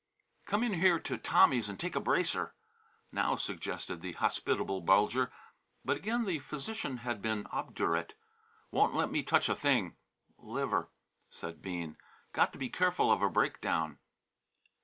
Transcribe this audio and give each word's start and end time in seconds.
"Come 0.47 0.63
in 0.63 0.73
here 0.73 0.99
to 1.01 1.15
Tommy's 1.15 1.69
and 1.69 1.79
take 1.79 1.95
a 1.95 1.99
bracer," 1.99 2.55
now 3.11 3.35
suggested 3.35 4.01
the 4.01 4.13
hospitable 4.13 4.81
Bulger. 4.81 5.31
But 5.85 5.95
again 5.97 6.25
the 6.25 6.39
physician 6.39 6.97
had 7.05 7.21
been 7.21 7.45
obdurate. 7.51 8.15
"Won't 8.71 8.95
let 8.95 9.11
me 9.11 9.21
touch 9.21 9.47
a 9.47 9.53
thing 9.53 9.97
liver," 10.39 10.89
said 11.29 11.61
Bean. 11.61 11.97
"Got 12.33 12.51
to 12.53 12.57
be 12.57 12.67
careful 12.69 13.11
of 13.11 13.21
a 13.21 13.29
breakdown." 13.29 13.99